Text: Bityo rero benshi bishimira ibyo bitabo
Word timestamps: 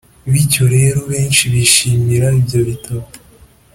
Bityo 0.31 0.65
rero 0.75 0.99
benshi 1.11 1.43
bishimira 1.53 2.27
ibyo 2.39 2.59
bitabo 2.69 3.05